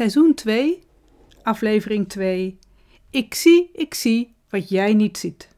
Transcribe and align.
Seizoen 0.00 0.34
2, 0.34 0.82
aflevering 1.42 2.08
2. 2.08 2.58
Ik 3.10 3.34
zie, 3.34 3.70
ik 3.72 3.94
zie 3.94 4.34
wat 4.48 4.68
jij 4.68 4.94
niet 4.94 5.18
ziet. 5.18 5.48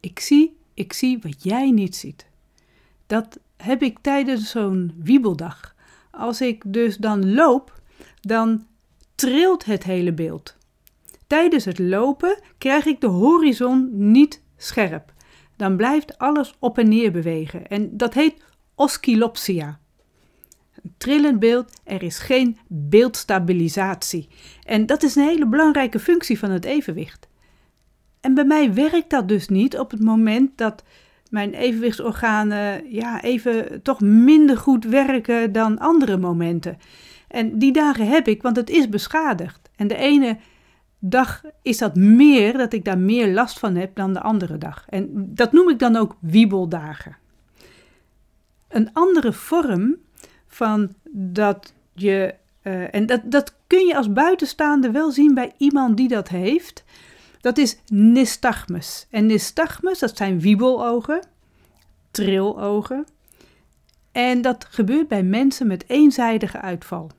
Ik 0.00 0.18
zie, 0.18 0.56
ik 0.74 0.92
zie 0.92 1.18
wat 1.22 1.42
jij 1.42 1.70
niet 1.70 1.96
ziet. 1.96 2.26
Dat 3.06 3.38
heb 3.56 3.82
ik 3.82 3.98
tijdens 4.00 4.50
zo'n 4.50 4.92
wiebeldag. 4.98 5.74
Als 6.10 6.40
ik 6.40 6.62
dus 6.66 6.96
dan 6.96 7.34
loop, 7.34 7.80
dan 8.20 8.66
trilt 9.14 9.64
het 9.64 9.84
hele 9.84 10.12
beeld. 10.12 10.56
Tijdens 11.26 11.64
het 11.64 11.78
lopen 11.78 12.38
krijg 12.58 12.84
ik 12.84 13.00
de 13.00 13.06
horizon 13.06 13.88
niet 14.10 14.42
scherp. 14.56 15.12
Dan 15.56 15.76
blijft 15.76 16.18
alles 16.18 16.54
op 16.58 16.78
en 16.78 16.88
neer 16.88 17.12
bewegen 17.12 17.68
en 17.68 17.96
dat 17.96 18.14
heet 18.14 18.42
oscillopsia. 18.74 19.80
Een 20.82 20.94
trillend 20.98 21.38
beeld, 21.38 21.80
er 21.84 22.02
is 22.02 22.18
geen 22.18 22.58
beeldstabilisatie. 22.66 24.28
En 24.62 24.86
dat 24.86 25.02
is 25.02 25.14
een 25.14 25.24
hele 25.24 25.46
belangrijke 25.46 25.98
functie 25.98 26.38
van 26.38 26.50
het 26.50 26.64
evenwicht. 26.64 27.28
En 28.20 28.34
bij 28.34 28.44
mij 28.44 28.74
werkt 28.74 29.10
dat 29.10 29.28
dus 29.28 29.48
niet 29.48 29.78
op 29.78 29.90
het 29.90 30.00
moment 30.00 30.58
dat 30.58 30.84
mijn 31.30 31.54
evenwichtsorganen 31.54 32.92
ja, 32.92 33.22
even 33.22 33.82
toch 33.82 34.00
minder 34.00 34.56
goed 34.56 34.84
werken 34.84 35.52
dan 35.52 35.78
andere 35.78 36.16
momenten. 36.16 36.78
En 37.28 37.58
die 37.58 37.72
dagen 37.72 38.08
heb 38.08 38.28
ik, 38.28 38.42
want 38.42 38.56
het 38.56 38.70
is 38.70 38.88
beschadigd. 38.88 39.70
En 39.76 39.88
de 39.88 39.96
ene 39.96 40.38
dag 40.98 41.42
is 41.62 41.78
dat 41.78 41.96
meer, 41.96 42.52
dat 42.52 42.72
ik 42.72 42.84
daar 42.84 42.98
meer 42.98 43.32
last 43.32 43.58
van 43.58 43.74
heb 43.74 43.94
dan 43.94 44.12
de 44.12 44.20
andere 44.20 44.58
dag. 44.58 44.84
En 44.88 45.08
dat 45.34 45.52
noem 45.52 45.68
ik 45.68 45.78
dan 45.78 45.96
ook 45.96 46.16
wiebeldagen. 46.20 47.16
Een 48.68 48.92
andere 48.92 49.32
vorm 49.32 49.96
van 50.48 50.94
dat 51.10 51.72
je, 51.92 52.34
uh, 52.62 52.94
en 52.94 53.06
dat, 53.06 53.20
dat 53.24 53.54
kun 53.66 53.86
je 53.86 53.96
als 53.96 54.12
buitenstaande 54.12 54.90
wel 54.90 55.10
zien 55.10 55.34
bij 55.34 55.52
iemand 55.56 55.96
die 55.96 56.08
dat 56.08 56.28
heeft, 56.28 56.84
dat 57.40 57.58
is 57.58 57.78
nystagmus. 57.86 59.06
En 59.10 59.26
nystagmus, 59.26 59.98
dat 59.98 60.16
zijn 60.16 60.40
wiebelogen, 60.40 61.26
trilogen. 62.10 63.06
En 64.12 64.42
dat 64.42 64.66
gebeurt 64.70 65.08
bij 65.08 65.22
mensen 65.22 65.66
met 65.66 65.84
eenzijdige 65.88 66.60
uitval. 66.60 67.10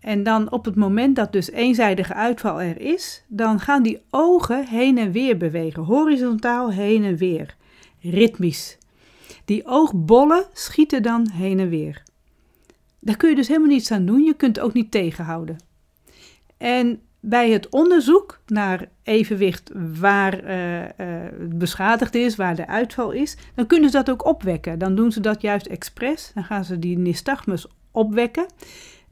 En 0.00 0.22
dan 0.22 0.50
op 0.52 0.64
het 0.64 0.74
moment 0.74 1.16
dat 1.16 1.32
dus 1.32 1.50
eenzijdige 1.50 2.14
uitval 2.14 2.60
er 2.60 2.80
is, 2.80 3.24
dan 3.28 3.60
gaan 3.60 3.82
die 3.82 4.02
ogen 4.10 4.66
heen 4.66 4.98
en 4.98 5.12
weer 5.12 5.36
bewegen, 5.36 5.82
horizontaal 5.82 6.72
heen 6.72 7.04
en 7.04 7.16
weer, 7.16 7.56
ritmisch. 8.00 8.78
Die 9.44 9.66
oogbollen 9.66 10.44
schieten 10.52 11.02
dan 11.02 11.28
heen 11.32 11.60
en 11.60 11.68
weer. 11.68 12.02
Daar 13.04 13.16
kun 13.16 13.28
je 13.28 13.36
dus 13.36 13.48
helemaal 13.48 13.68
niets 13.68 13.90
aan 13.90 14.06
doen, 14.06 14.22
je 14.22 14.34
kunt 14.34 14.60
ook 14.60 14.72
niet 14.72 14.90
tegenhouden. 14.90 15.56
En 16.56 17.00
bij 17.20 17.50
het 17.50 17.68
onderzoek 17.68 18.40
naar 18.46 18.88
evenwicht 19.02 19.70
waar 19.98 20.44
uh, 20.44 21.24
beschadigd 21.48 22.14
is, 22.14 22.36
waar 22.36 22.56
de 22.56 22.66
uitval 22.66 23.10
is, 23.10 23.36
dan 23.54 23.66
kunnen 23.66 23.90
ze 23.90 23.96
dat 23.96 24.10
ook 24.10 24.24
opwekken. 24.26 24.78
Dan 24.78 24.94
doen 24.94 25.12
ze 25.12 25.20
dat 25.20 25.40
juist 25.42 25.66
expres. 25.66 26.30
Dan 26.34 26.44
gaan 26.44 26.64
ze 26.64 26.78
die 26.78 26.98
nystagmus 26.98 27.66
opwekken. 27.90 28.46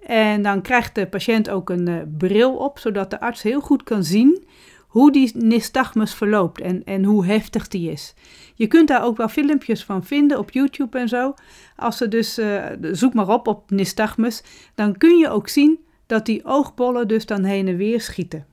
En 0.07 0.43
dan 0.43 0.63
krijgt 0.63 0.95
de 0.95 1.07
patiënt 1.07 1.51
ook 1.51 1.71
een 1.71 1.89
uh, 1.89 2.03
bril 2.19 2.57
op, 2.57 2.79
zodat 2.79 3.11
de 3.11 3.21
arts 3.21 3.43
heel 3.43 3.61
goed 3.61 3.83
kan 3.83 4.05
zien 4.05 4.45
hoe 4.93 5.13
die 5.13 5.31
nystagmus 5.35 6.15
verloopt 6.15 6.61
en, 6.61 6.85
en 6.85 7.05
hoe 7.05 7.27
heftig 7.27 7.69
die 7.69 7.91
is. 7.91 8.15
Je 8.55 8.67
kunt 8.67 8.89
daar 8.89 9.05
ook 9.05 9.17
wel 9.17 9.29
filmpjes 9.29 9.85
van 9.85 10.05
vinden 10.05 10.39
op 10.39 10.51
YouTube 10.51 10.99
en 10.99 11.09
zo. 11.09 11.35
Als 11.77 11.97
ze 11.97 12.09
dus, 12.09 12.39
uh, 12.39 12.67
zoek 12.81 13.15
maar 13.15 13.29
op 13.29 13.47
op 13.47 13.71
nystagmus, 13.71 14.43
dan 14.75 14.97
kun 14.97 15.19
je 15.19 15.29
ook 15.29 15.49
zien 15.49 15.79
dat 16.07 16.27
die 16.27 16.45
oogbollen 16.45 17.09
dus 17.09 17.27
dan 17.27 17.45
heen 17.45 17.69
en 17.69 17.77
weer 17.77 18.01
schieten. 18.01 18.47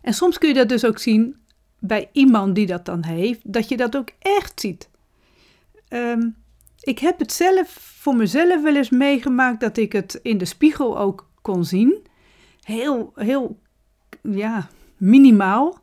En 0.00 0.14
soms 0.14 0.38
kun 0.38 0.48
je 0.48 0.54
dat 0.54 0.68
dus 0.68 0.84
ook 0.84 0.98
zien 0.98 1.36
bij 1.78 2.08
iemand 2.12 2.54
die 2.54 2.66
dat 2.66 2.84
dan 2.84 3.04
heeft, 3.04 3.40
dat 3.44 3.68
je 3.68 3.76
dat 3.76 3.96
ook 3.96 4.10
echt 4.18 4.60
ziet. 4.60 4.90
Um, 5.88 6.36
ik 6.80 6.98
heb 6.98 7.18
het 7.18 7.32
zelf 7.32 7.68
voor 8.00 8.16
mezelf 8.16 8.62
wel 8.62 8.76
eens 8.76 8.90
meegemaakt 8.90 9.60
dat 9.60 9.76
ik 9.76 9.92
het 9.92 10.20
in 10.22 10.38
de 10.38 10.44
spiegel 10.44 10.98
ook 10.98 11.28
kon 11.42 11.64
zien. 11.64 12.06
Heel, 12.60 13.12
heel, 13.14 13.58
ja, 14.30 14.68
minimaal. 14.96 15.78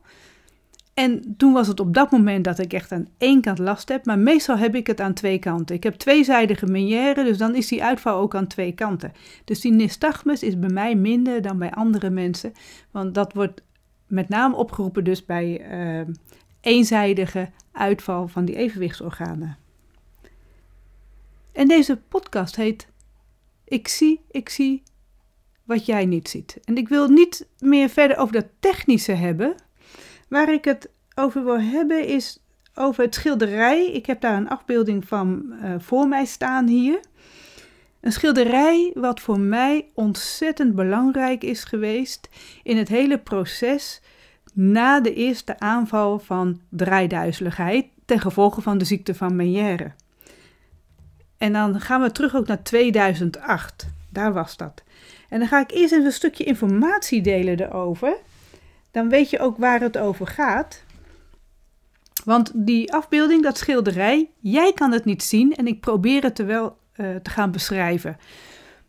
En 0.94 1.34
toen 1.36 1.52
was 1.52 1.66
het 1.66 1.80
op 1.80 1.94
dat 1.94 2.10
moment 2.10 2.44
dat 2.44 2.58
ik 2.58 2.72
echt 2.72 2.92
aan 2.92 3.08
één 3.18 3.40
kant 3.40 3.58
last 3.58 3.88
heb, 3.88 4.04
maar 4.06 4.18
meestal 4.18 4.56
heb 4.56 4.74
ik 4.74 4.86
het 4.86 5.00
aan 5.00 5.14
twee 5.14 5.38
kanten. 5.38 5.76
Ik 5.76 5.82
heb 5.82 5.94
tweezijdige 5.94 6.66
meniere, 6.66 7.24
dus 7.24 7.38
dan 7.38 7.54
is 7.54 7.68
die 7.68 7.84
uitval 7.84 8.18
ook 8.18 8.34
aan 8.34 8.46
twee 8.46 8.72
kanten. 8.72 9.12
Dus 9.44 9.60
die 9.60 9.72
nystagmus 9.72 10.42
is 10.42 10.58
bij 10.58 10.70
mij 10.70 10.94
minder 10.94 11.42
dan 11.42 11.58
bij 11.58 11.70
andere 11.70 12.10
mensen, 12.10 12.52
want 12.90 13.14
dat 13.14 13.32
wordt 13.32 13.62
met 14.06 14.28
name 14.28 14.56
opgeroepen 14.56 15.04
dus 15.04 15.24
bij 15.24 15.72
uh, 16.00 16.14
eenzijdige 16.60 17.50
uitval 17.72 18.28
van 18.28 18.44
die 18.44 18.56
evenwichtsorganen. 18.56 19.56
En 21.52 21.68
deze 21.68 21.96
podcast 22.08 22.56
heet 22.56 22.88
Ik 23.64 23.88
zie, 23.88 24.20
ik 24.30 24.48
zie 24.48 24.82
wat 25.64 25.86
jij 25.86 26.04
niet 26.06 26.28
ziet. 26.28 26.58
En 26.64 26.76
ik 26.76 26.88
wil 26.88 27.08
niet 27.08 27.46
meer 27.58 27.88
verder 27.88 28.16
over 28.16 28.32
dat 28.32 28.46
technische 28.60 29.12
hebben. 29.12 29.54
Waar 30.28 30.52
ik 30.52 30.64
het 30.64 30.90
over 31.14 31.44
wil 31.44 31.60
hebben 31.60 32.06
is 32.06 32.42
over 32.74 33.04
het 33.04 33.14
schilderij. 33.14 33.86
Ik 33.86 34.06
heb 34.06 34.20
daar 34.20 34.36
een 34.36 34.48
afbeelding 34.48 35.08
van 35.08 35.54
uh, 35.62 35.74
voor 35.78 36.08
mij 36.08 36.24
staan 36.24 36.66
hier. 36.66 37.00
Een 38.00 38.12
schilderij 38.12 38.90
wat 38.94 39.20
voor 39.20 39.40
mij 39.40 39.86
ontzettend 39.94 40.74
belangrijk 40.74 41.44
is 41.44 41.64
geweest 41.64 42.28
in 42.62 42.76
het 42.76 42.88
hele 42.88 43.18
proces 43.18 44.02
na 44.52 45.00
de 45.00 45.14
eerste 45.14 45.58
aanval 45.58 46.18
van 46.18 46.60
draaiduizeligheid 46.68 47.86
ten 48.04 48.20
gevolge 48.20 48.60
van 48.60 48.78
de 48.78 48.84
ziekte 48.84 49.14
van 49.14 49.36
Meniere. 49.36 49.92
En 51.38 51.52
dan 51.52 51.80
gaan 51.80 52.00
we 52.00 52.12
terug 52.12 52.34
ook 52.34 52.46
naar 52.46 52.62
2008. 52.62 53.86
Daar 54.14 54.32
was 54.32 54.56
dat. 54.56 54.82
En 55.28 55.38
dan 55.38 55.48
ga 55.48 55.60
ik 55.60 55.70
eerst 55.70 55.92
even 55.92 56.04
een 56.04 56.12
stukje 56.12 56.44
informatie 56.44 57.22
delen 57.22 57.60
erover. 57.60 58.16
Dan 58.90 59.08
weet 59.08 59.30
je 59.30 59.38
ook 59.38 59.56
waar 59.56 59.80
het 59.80 59.98
over 59.98 60.26
gaat. 60.26 60.84
Want 62.24 62.50
die 62.54 62.92
afbeelding, 62.92 63.42
dat 63.42 63.58
schilderij, 63.58 64.30
jij 64.40 64.72
kan 64.72 64.92
het 64.92 65.04
niet 65.04 65.22
zien 65.22 65.54
en 65.54 65.66
ik 65.66 65.80
probeer 65.80 66.22
het 66.22 66.38
er 66.38 66.46
wel 66.46 66.78
uh, 66.96 67.16
te 67.16 67.30
gaan 67.30 67.50
beschrijven. 67.50 68.16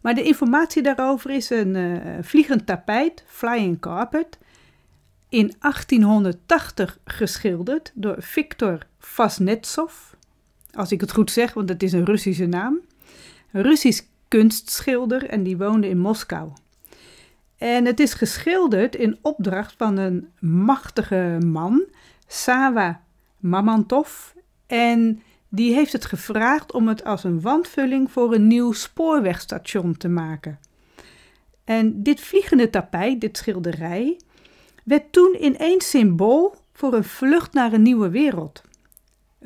Maar 0.01 0.15
de 0.15 0.23
informatie 0.23 0.81
daarover 0.81 1.29
is 1.29 1.49
een 1.49 1.75
uh, 1.75 1.97
vliegend 2.21 2.65
tapijt, 2.65 3.23
flying 3.27 3.79
carpet, 3.79 4.37
in 5.29 5.53
1880 5.59 6.99
geschilderd 7.05 7.91
door 7.95 8.15
Viktor 8.19 8.77
Vasnetsov 8.99 9.93
als 10.75 10.91
ik 10.91 11.01
het 11.01 11.11
goed 11.11 11.31
zeg, 11.31 11.53
want 11.53 11.69
het 11.69 11.83
is 11.83 11.91
een 11.91 12.05
Russische 12.05 12.45
naam. 12.45 12.79
Een 13.51 13.61
Russisch 13.61 14.01
kunstschilder 14.27 15.29
en 15.29 15.43
die 15.43 15.57
woonde 15.57 15.87
in 15.87 15.97
Moskou. 15.97 16.51
En 17.57 17.85
het 17.85 17.99
is 17.99 18.13
geschilderd 18.13 18.95
in 18.95 19.17
opdracht 19.21 19.73
van 19.77 19.97
een 19.97 20.27
machtige 20.39 21.37
man, 21.45 21.83
Sawa 22.27 23.01
Mamantov. 23.39 24.33
En 24.67 25.21
die 25.49 25.73
heeft 25.73 25.91
het 25.91 26.05
gevraagd 26.05 26.71
om 26.71 26.87
het 26.87 27.03
als 27.03 27.23
een 27.23 27.41
wandvulling 27.41 28.11
voor 28.11 28.33
een 28.33 28.47
nieuw 28.47 28.71
spoorwegstation 28.71 29.97
te 29.97 30.07
maken. 30.07 30.59
En 31.63 32.03
dit 32.03 32.19
vliegende 32.19 32.69
tapijt, 32.69 33.21
dit 33.21 33.37
schilderij, 33.37 34.19
werd 34.83 35.11
toen 35.11 35.37
ineens 35.39 35.89
symbool 35.89 36.55
voor 36.73 36.93
een 36.93 37.03
vlucht 37.03 37.53
naar 37.53 37.73
een 37.73 37.81
nieuwe 37.81 38.09
wereld 38.09 38.61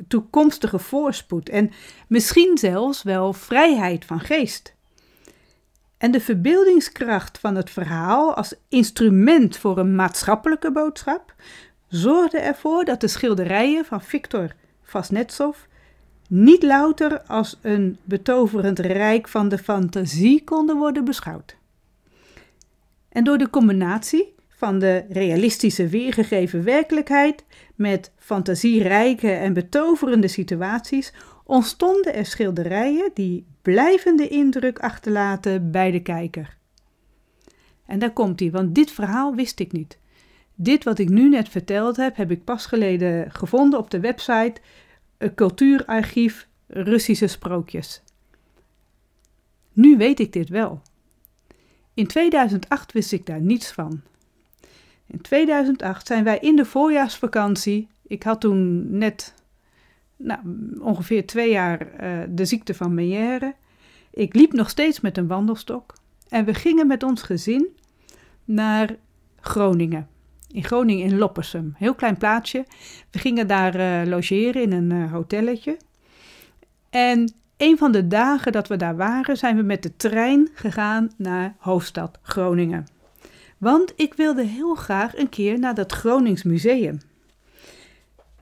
toekomstige 0.08 0.78
voorspoed 0.78 1.48
en 1.48 1.70
misschien 2.08 2.58
zelfs 2.58 3.02
wel 3.02 3.32
vrijheid 3.32 4.04
van 4.04 4.20
geest. 4.20 4.74
En 5.98 6.10
de 6.10 6.20
verbeeldingskracht 6.20 7.38
van 7.38 7.54
het 7.56 7.70
verhaal 7.70 8.34
als 8.34 8.54
instrument 8.68 9.56
voor 9.56 9.78
een 9.78 9.94
maatschappelijke 9.94 10.72
boodschap 10.72 11.34
zorgde 11.88 12.38
ervoor 12.38 12.84
dat 12.84 13.00
de 13.00 13.08
schilderijen 13.08 13.84
van 13.84 14.02
Victor 14.02 14.54
Vasnetsov 14.82 15.58
niet 16.28 16.62
louter 16.62 17.22
als 17.22 17.58
een 17.62 17.98
betoverend 18.04 18.78
rijk 18.78 19.28
van 19.28 19.48
de 19.48 19.58
fantasie 19.58 20.44
konden 20.44 20.76
worden 20.76 21.04
beschouwd. 21.04 21.56
En 23.08 23.24
door 23.24 23.38
de 23.38 23.50
combinatie 23.50 24.34
van 24.60 24.78
de 24.78 25.04
realistische 25.08 25.88
weergegeven 25.88 26.64
werkelijkheid 26.64 27.44
met 27.74 28.12
fantasierijke 28.16 29.30
en 29.30 29.52
betoverende 29.52 30.28
situaties 30.28 31.12
ontstonden 31.44 32.14
er 32.14 32.26
schilderijen 32.26 33.10
die 33.14 33.46
blijvende 33.62 34.28
indruk 34.28 34.78
achterlaten 34.78 35.70
bij 35.70 35.90
de 35.90 36.00
kijker. 36.00 36.56
En 37.86 37.98
daar 37.98 38.12
komt 38.12 38.40
hij, 38.40 38.50
want 38.50 38.74
dit 38.74 38.90
verhaal 38.90 39.34
wist 39.34 39.60
ik 39.60 39.72
niet. 39.72 39.98
Dit 40.54 40.84
wat 40.84 40.98
ik 40.98 41.08
nu 41.08 41.28
net 41.28 41.48
verteld 41.48 41.96
heb, 41.96 42.16
heb 42.16 42.30
ik 42.30 42.44
pas 42.44 42.66
geleden 42.66 43.30
gevonden 43.32 43.78
op 43.78 43.90
de 43.90 44.00
website 44.00 44.60
Cultuurarchief 45.34 46.48
Russische 46.66 47.26
Sprookjes. 47.26 48.02
Nu 49.72 49.96
weet 49.96 50.20
ik 50.20 50.32
dit 50.32 50.48
wel. 50.48 50.82
In 51.94 52.06
2008 52.06 52.92
wist 52.92 53.12
ik 53.12 53.26
daar 53.26 53.40
niets 53.40 53.72
van. 53.72 54.02
In 55.10 55.20
2008 55.20 56.06
zijn 56.06 56.24
wij 56.24 56.38
in 56.38 56.56
de 56.56 56.64
voorjaarsvakantie. 56.64 57.88
Ik 58.06 58.22
had 58.22 58.40
toen 58.40 58.86
net 58.98 59.34
nou, 60.16 60.40
ongeveer 60.80 61.26
twee 61.26 61.50
jaar 61.50 61.80
uh, 61.80 62.18
de 62.28 62.44
ziekte 62.44 62.74
van 62.74 62.94
Meière. 62.94 63.54
Ik 64.10 64.34
liep 64.34 64.52
nog 64.52 64.70
steeds 64.70 65.00
met 65.00 65.16
een 65.16 65.26
wandelstok. 65.26 65.94
En 66.28 66.44
we 66.44 66.54
gingen 66.54 66.86
met 66.86 67.02
ons 67.02 67.22
gezin 67.22 67.66
naar 68.44 68.96
Groningen. 69.40 70.08
In 70.48 70.64
Groningen 70.64 71.06
in 71.06 71.18
Loppersum. 71.18 71.74
Heel 71.76 71.94
klein 71.94 72.16
plaatsje. 72.16 72.64
We 73.10 73.18
gingen 73.18 73.46
daar 73.46 73.76
uh, 73.76 74.08
logeren 74.10 74.62
in 74.62 74.72
een 74.72 74.90
uh, 74.90 75.12
hotelletje. 75.12 75.76
En 76.90 77.32
een 77.56 77.78
van 77.78 77.92
de 77.92 78.06
dagen 78.06 78.52
dat 78.52 78.68
we 78.68 78.76
daar 78.76 78.96
waren, 78.96 79.36
zijn 79.36 79.56
we 79.56 79.62
met 79.62 79.82
de 79.82 79.96
trein 79.96 80.48
gegaan 80.54 81.10
naar 81.16 81.54
hoofdstad 81.58 82.18
Groningen. 82.22 82.86
Want 83.60 83.92
ik 83.96 84.14
wilde 84.14 84.42
heel 84.42 84.74
graag 84.74 85.16
een 85.16 85.28
keer 85.28 85.58
naar 85.58 85.74
dat 85.74 85.92
Gronings 85.92 86.42
museum. 86.42 87.00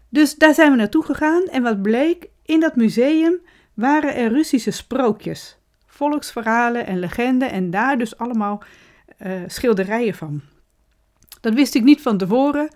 Dus 0.09 0.35
daar 0.35 0.55
zijn 0.55 0.71
we 0.71 0.77
naartoe 0.77 1.05
gegaan 1.05 1.45
en 1.45 1.63
wat 1.63 1.83
bleek, 1.83 2.29
in 2.43 2.61
dat 2.61 2.77
museum 2.77 3.41
waren 3.75 4.15
er 4.15 4.33
Russische 4.33 4.71
sprookjes, 4.71 5.59
volksverhalen 5.87 6.87
en 6.87 6.99
legenden 6.99 7.51
en 7.51 7.71
daar 7.71 7.99
dus 7.99 8.19
allemaal 8.19 8.63
uh, 9.27 9.43
schilderijen 9.47 10.15
van. 10.15 10.41
Dat 11.41 11.55
wist 11.55 11.75
ik 11.75 11.83
niet 11.83 12.03
van 12.03 12.19
tevoren. 12.19 12.69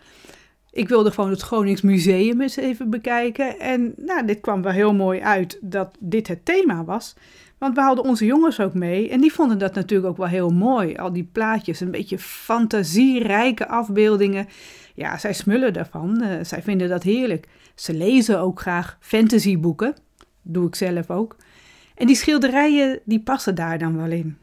Ik 0.70 0.88
wilde 0.88 1.10
gewoon 1.10 1.30
het 1.30 1.42
Gronings 1.42 1.80
Museum 1.80 2.40
eens 2.40 2.56
even 2.56 2.90
bekijken. 2.90 3.58
En 3.58 3.94
nou, 3.96 4.26
dit 4.26 4.40
kwam 4.40 4.62
wel 4.62 4.72
heel 4.72 4.94
mooi 4.94 5.20
uit 5.20 5.58
dat 5.60 5.96
dit 5.98 6.28
het 6.28 6.44
thema 6.44 6.84
was. 6.84 7.14
Want 7.62 7.74
we 7.74 7.80
hadden 7.80 8.04
onze 8.04 8.26
jongens 8.26 8.60
ook 8.60 8.74
mee 8.74 9.08
en 9.08 9.20
die 9.20 9.32
vonden 9.32 9.58
dat 9.58 9.74
natuurlijk 9.74 10.08
ook 10.08 10.16
wel 10.16 10.26
heel 10.26 10.50
mooi. 10.50 10.96
Al 10.96 11.12
die 11.12 11.28
plaatjes, 11.32 11.80
een 11.80 11.90
beetje 11.90 12.18
fantasierijke 12.18 13.68
afbeeldingen. 13.68 14.48
Ja, 14.94 15.18
zij 15.18 15.32
smullen 15.32 15.72
daarvan. 15.72 16.22
Uh, 16.22 16.28
zij 16.42 16.62
vinden 16.62 16.88
dat 16.88 17.02
heerlijk. 17.02 17.48
Ze 17.74 17.94
lezen 17.94 18.40
ook 18.40 18.60
graag 18.60 18.96
fantasyboeken. 19.00 19.94
Doe 20.42 20.66
ik 20.66 20.74
zelf 20.74 21.10
ook. 21.10 21.36
En 21.94 22.06
die 22.06 22.16
schilderijen, 22.16 23.00
die 23.04 23.20
passen 23.20 23.54
daar 23.54 23.78
dan 23.78 23.96
wel 23.96 24.10
in. 24.10 24.36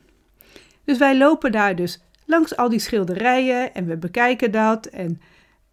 Dus 0.83 0.97
wij 0.97 1.17
lopen 1.17 1.51
daar 1.51 1.75
dus 1.75 2.01
langs 2.25 2.55
al 2.55 2.69
die 2.69 2.79
schilderijen 2.79 3.73
en 3.73 3.85
we 3.85 3.97
bekijken 3.97 4.51
dat. 4.51 4.85
En 4.85 5.21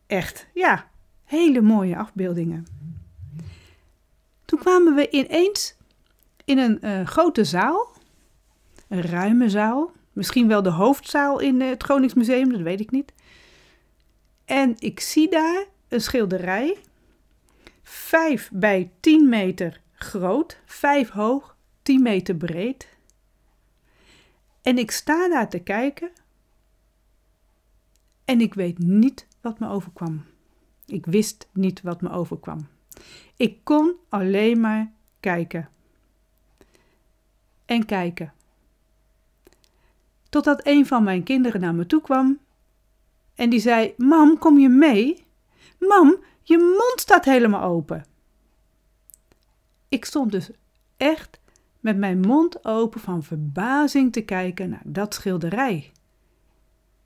echt, 0.06 0.46
ja, 0.54 0.88
hele 1.24 1.60
mooie 1.60 1.96
afbeeldingen. 1.96 2.66
Toen 4.44 4.58
kwamen 4.58 4.94
we 4.94 5.10
ineens 5.10 5.75
in 6.46 6.58
een 6.58 6.78
uh, 6.80 7.06
grote 7.06 7.44
zaal, 7.44 7.92
een 8.88 9.02
ruime 9.02 9.48
zaal, 9.48 9.92
misschien 10.12 10.48
wel 10.48 10.62
de 10.62 10.70
hoofdzaal 10.70 11.38
in 11.38 11.60
uh, 11.60 11.68
het 11.68 11.82
Gronings 11.82 12.14
Museum, 12.14 12.52
dat 12.52 12.60
weet 12.60 12.80
ik 12.80 12.90
niet. 12.90 13.12
En 14.44 14.74
ik 14.78 15.00
zie 15.00 15.30
daar 15.30 15.64
een 15.88 16.00
schilderij, 16.00 16.76
5 17.82 18.50
bij 18.52 18.90
10 19.00 19.28
meter 19.28 19.80
groot, 19.92 20.60
5 20.64 21.10
hoog, 21.10 21.56
10 21.82 22.02
meter 22.02 22.34
breed. 22.34 22.88
En 24.62 24.78
ik 24.78 24.90
sta 24.90 25.28
daar 25.28 25.48
te 25.48 25.58
kijken 25.58 26.10
en 28.24 28.40
ik 28.40 28.54
weet 28.54 28.78
niet 28.78 29.26
wat 29.40 29.58
me 29.58 29.68
overkwam. 29.68 30.24
Ik 30.86 31.06
wist 31.06 31.48
niet 31.52 31.82
wat 31.82 32.00
me 32.00 32.10
overkwam. 32.10 32.68
Ik 33.36 33.64
kon 33.64 33.94
alleen 34.08 34.60
maar 34.60 34.92
kijken. 35.20 35.68
En 37.66 37.84
kijken. 37.84 38.32
Totdat 40.28 40.66
een 40.66 40.86
van 40.86 41.04
mijn 41.04 41.22
kinderen 41.22 41.60
naar 41.60 41.74
me 41.74 41.86
toe 41.86 42.00
kwam 42.00 42.38
en 43.34 43.50
die 43.50 43.60
zei: 43.60 43.94
Mam, 43.96 44.38
kom 44.38 44.58
je 44.58 44.68
mee? 44.68 45.24
Mam, 45.78 46.16
je 46.42 46.58
mond 46.58 47.00
staat 47.00 47.24
helemaal 47.24 47.62
open. 47.62 48.04
Ik 49.88 50.04
stond 50.04 50.32
dus 50.32 50.50
echt 50.96 51.40
met 51.80 51.96
mijn 51.96 52.20
mond 52.20 52.64
open 52.64 53.00
van 53.00 53.22
verbazing 53.22 54.12
te 54.12 54.20
kijken 54.20 54.68
naar 54.68 54.82
dat 54.84 55.14
schilderij. 55.14 55.92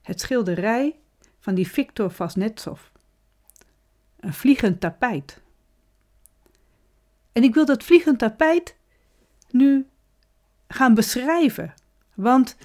Het 0.01 0.19
schilderij 0.19 0.99
van 1.39 1.55
die 1.55 1.67
Victor 1.67 2.11
Vasnetsov. 2.11 2.81
Een 4.19 4.33
vliegend 4.33 4.79
tapijt. 4.79 5.41
En 7.31 7.43
ik 7.43 7.53
wil 7.53 7.65
dat 7.65 7.83
vliegend 7.83 8.19
tapijt 8.19 8.75
nu 9.49 9.87
gaan 10.71 10.93
beschrijven. 10.93 11.73
Want 12.13 12.57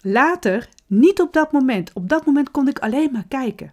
later, 0.00 0.68
niet 0.86 1.20
op 1.20 1.32
dat 1.32 1.52
moment, 1.52 1.92
op 1.92 2.08
dat 2.08 2.26
moment 2.26 2.50
kon 2.50 2.68
ik 2.68 2.78
alleen 2.78 3.12
maar 3.12 3.26
kijken. 3.28 3.72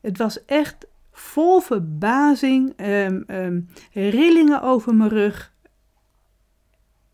Het 0.00 0.18
was 0.18 0.44
echt 0.44 0.86
vol 1.12 1.60
verbazing, 1.60 2.80
um, 2.80 3.24
um, 3.26 3.68
rillingen 3.92 4.62
over 4.62 4.94
mijn 4.94 5.10
rug. 5.10 5.52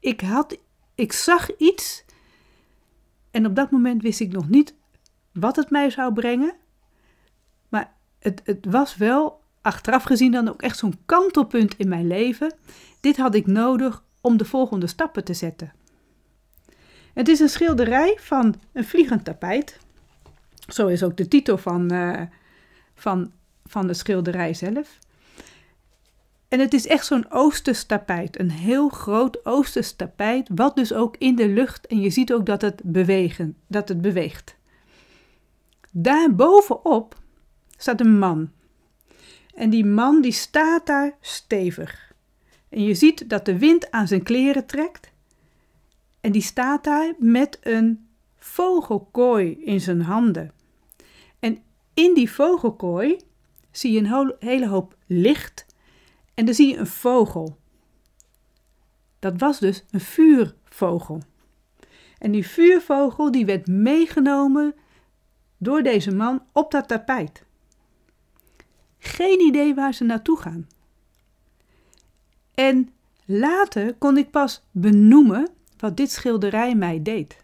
Ik, 0.00 0.20
had, 0.20 0.58
ik 0.94 1.12
zag 1.12 1.56
iets 1.56 2.04
en 3.30 3.46
op 3.46 3.54
dat 3.54 3.70
moment 3.70 4.02
wist 4.02 4.20
ik 4.20 4.32
nog 4.32 4.48
niet 4.48 4.74
wat 5.32 5.56
het 5.56 5.70
mij 5.70 5.90
zou 5.90 6.12
brengen. 6.12 6.54
Maar 7.68 7.92
het, 8.18 8.40
het 8.44 8.66
was 8.68 8.96
wel, 8.96 9.37
achteraf 9.68 10.02
gezien, 10.02 10.32
dan 10.32 10.48
ook 10.48 10.62
echt 10.62 10.78
zo'n 10.78 10.98
kantelpunt 11.06 11.74
in 11.76 11.88
mijn 11.88 12.06
leven. 12.06 12.54
Dit 13.00 13.16
had 13.16 13.34
ik 13.34 13.46
nodig 13.46 14.02
om 14.20 14.36
de 14.36 14.44
volgende 14.44 14.86
stappen 14.86 15.24
te 15.24 15.34
zetten. 15.34 15.72
Het 17.14 17.28
is 17.28 17.40
een 17.40 17.48
schilderij 17.48 18.18
van 18.20 18.54
een 18.72 18.84
vliegend 18.84 19.24
tapijt. 19.24 19.78
Zo 20.68 20.86
is 20.86 21.02
ook 21.02 21.16
de 21.16 21.28
titel 21.28 21.58
van, 21.58 21.92
uh, 21.92 22.22
van, 22.94 23.32
van 23.64 23.86
de 23.86 23.94
schilderij 23.94 24.54
zelf. 24.54 24.98
En 26.48 26.60
het 26.60 26.74
is 26.74 26.86
echt 26.86 27.06
zo'n 27.06 27.30
Oosters 27.30 27.84
tapijt, 27.84 28.38
een 28.38 28.50
heel 28.50 28.88
groot 28.88 29.46
Oosters 29.46 29.92
tapijt, 29.92 30.48
wat 30.54 30.76
dus 30.76 30.92
ook 30.92 31.16
in 31.16 31.36
de 31.36 31.48
lucht, 31.48 31.86
en 31.86 32.00
je 32.00 32.10
ziet 32.10 32.32
ook 32.32 32.46
dat 32.46 32.60
het, 32.60 32.80
bewegen, 32.84 33.56
dat 33.66 33.88
het 33.88 34.00
beweegt. 34.00 34.56
Daar 35.90 36.34
bovenop 36.34 37.14
staat 37.76 38.00
een 38.00 38.18
man. 38.18 38.50
En 39.58 39.70
die 39.70 39.84
man 39.84 40.20
die 40.20 40.32
staat 40.32 40.86
daar 40.86 41.16
stevig. 41.20 42.12
En 42.68 42.82
je 42.82 42.94
ziet 42.94 43.28
dat 43.30 43.44
de 43.44 43.58
wind 43.58 43.90
aan 43.90 44.08
zijn 44.08 44.22
kleren 44.22 44.66
trekt. 44.66 45.10
En 46.20 46.32
die 46.32 46.42
staat 46.42 46.84
daar 46.84 47.14
met 47.18 47.58
een 47.62 48.08
vogelkooi 48.36 49.64
in 49.64 49.80
zijn 49.80 50.00
handen. 50.00 50.52
En 51.38 51.58
in 51.94 52.14
die 52.14 52.30
vogelkooi 52.30 53.20
zie 53.70 53.92
je 53.92 53.98
een 53.98 54.34
hele 54.38 54.68
hoop 54.68 54.96
licht 55.06 55.66
en 56.34 56.44
dan 56.44 56.54
zie 56.54 56.68
je 56.68 56.76
een 56.76 56.86
vogel. 56.86 57.56
Dat 59.18 59.38
was 59.38 59.58
dus 59.58 59.84
een 59.90 60.00
vuurvogel. 60.00 61.22
En 62.18 62.30
die 62.30 62.46
vuurvogel 62.46 63.30
die 63.30 63.46
werd 63.46 63.66
meegenomen 63.66 64.74
door 65.56 65.82
deze 65.82 66.14
man 66.14 66.42
op 66.52 66.70
dat 66.70 66.88
tapijt. 66.88 67.46
Geen 68.98 69.40
idee 69.40 69.74
waar 69.74 69.94
ze 69.94 70.04
naartoe 70.04 70.38
gaan. 70.38 70.68
En 72.54 72.90
later 73.24 73.94
kon 73.94 74.16
ik 74.16 74.30
pas 74.30 74.62
benoemen 74.70 75.48
wat 75.78 75.96
dit 75.96 76.10
schilderij 76.10 76.74
mij 76.74 77.02
deed. 77.02 77.36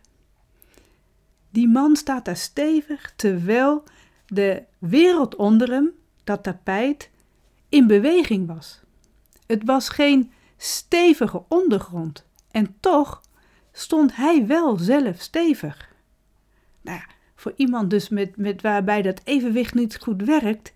Die 1.50 1.68
man 1.68 1.96
staat 1.96 2.24
daar 2.24 2.36
stevig 2.36 3.12
terwijl 3.16 3.82
de 4.26 4.62
wereld 4.78 5.36
onder 5.36 5.70
hem, 5.70 5.90
dat 6.24 6.42
tapijt, 6.42 7.10
in 7.68 7.86
beweging 7.86 8.46
was. 8.46 8.80
Het 9.46 9.64
was 9.64 9.88
geen 9.88 10.32
stevige 10.56 11.42
ondergrond 11.48 12.24
en 12.50 12.76
toch 12.80 13.20
stond 13.72 14.16
hij 14.16 14.46
wel 14.46 14.76
zelf 14.76 15.20
stevig. 15.20 15.92
Nou 16.80 17.00
voor 17.34 17.52
iemand 17.56 17.90
dus 17.90 18.08
met, 18.08 18.36
met 18.36 18.62
waarbij 18.62 19.02
dat 19.02 19.20
evenwicht 19.24 19.74
niet 19.74 19.98
goed 19.98 20.22
werkt, 20.22 20.72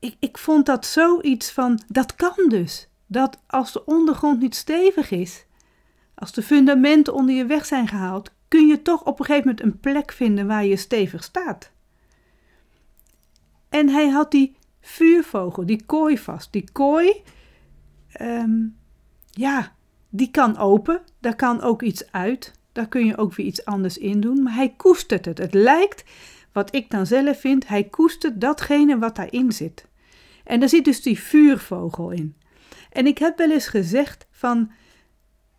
ik, 0.00 0.16
ik 0.18 0.38
vond 0.38 0.66
dat 0.66 0.86
zoiets 0.86 1.50
van, 1.50 1.80
dat 1.88 2.14
kan 2.14 2.48
dus. 2.48 2.88
Dat 3.06 3.38
als 3.46 3.72
de 3.72 3.84
ondergrond 3.84 4.40
niet 4.40 4.54
stevig 4.54 5.10
is, 5.10 5.44
als 6.14 6.32
de 6.32 6.42
fundamenten 6.42 7.14
onder 7.14 7.34
je 7.34 7.46
weg 7.46 7.66
zijn 7.66 7.88
gehaald, 7.88 8.30
kun 8.48 8.66
je 8.66 8.82
toch 8.82 9.04
op 9.04 9.18
een 9.18 9.24
gegeven 9.24 9.48
moment 9.48 9.66
een 9.66 9.80
plek 9.80 10.12
vinden 10.12 10.46
waar 10.46 10.64
je 10.64 10.76
stevig 10.76 11.24
staat. 11.24 11.70
En 13.68 13.88
hij 13.88 14.08
had 14.08 14.30
die 14.30 14.56
vuurvogel, 14.80 15.66
die 15.66 15.84
kooi 15.86 16.18
vast. 16.18 16.52
Die 16.52 16.68
kooi, 16.72 17.22
um, 18.20 18.76
ja, 19.30 19.72
die 20.08 20.30
kan 20.30 20.56
open, 20.56 21.02
daar 21.20 21.36
kan 21.36 21.60
ook 21.60 21.82
iets 21.82 22.12
uit. 22.12 22.52
Daar 22.72 22.88
kun 22.88 23.06
je 23.06 23.16
ook 23.16 23.34
weer 23.34 23.46
iets 23.46 23.64
anders 23.64 23.98
in 23.98 24.20
doen. 24.20 24.42
Maar 24.42 24.54
hij 24.54 24.74
koestert 24.76 25.24
het. 25.24 25.38
Het 25.38 25.54
lijkt, 25.54 26.04
wat 26.52 26.74
ik 26.74 26.90
dan 26.90 27.06
zelf 27.06 27.40
vind, 27.40 27.68
hij 27.68 27.84
koestert 27.84 28.40
datgene 28.40 28.98
wat 28.98 29.16
daarin 29.16 29.52
zit. 29.52 29.88
En 30.50 30.60
daar 30.60 30.68
zit 30.68 30.84
dus 30.84 31.02
die 31.02 31.18
vuurvogel 31.18 32.10
in. 32.10 32.36
En 32.92 33.06
ik 33.06 33.18
heb 33.18 33.38
wel 33.38 33.50
eens 33.50 33.66
gezegd 33.66 34.26
van, 34.30 34.70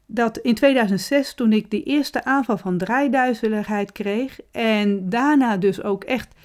dat 0.05 0.37
in 0.37 0.55
2006, 0.55 1.33
toen 1.33 1.53
ik 1.53 1.71
de 1.71 1.83
eerste 1.83 2.23
aanval 2.23 2.57
van 2.57 2.77
draaiduizeligheid 2.77 3.91
kreeg 3.91 4.39
en 4.51 5.09
daarna 5.09 5.57
dus 5.57 5.83
ook 5.83 6.03
echt 6.03 6.35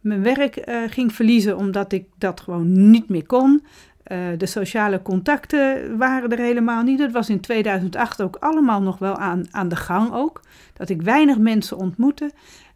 mijn 0.00 0.22
werk 0.22 0.68
uh, 0.68 0.82
ging 0.88 1.12
verliezen 1.12 1.56
omdat 1.56 1.92
ik 1.92 2.04
dat 2.18 2.40
gewoon 2.40 2.90
niet 2.90 3.08
meer 3.08 3.26
kon. 3.26 3.64
Uh, 4.12 4.18
de 4.36 4.46
sociale 4.46 5.02
contacten 5.02 5.96
waren 5.98 6.30
er 6.30 6.38
helemaal 6.38 6.82
niet. 6.82 6.98
Het 6.98 7.12
was 7.12 7.28
in 7.28 7.40
2008 7.40 8.22
ook 8.22 8.36
allemaal 8.36 8.82
nog 8.82 8.98
wel 8.98 9.16
aan, 9.16 9.46
aan 9.50 9.68
de 9.68 9.76
gang 9.76 10.12
ook. 10.12 10.40
Dat 10.72 10.88
ik 10.88 11.02
weinig 11.02 11.38
mensen 11.38 11.76
ontmoette. 11.76 12.30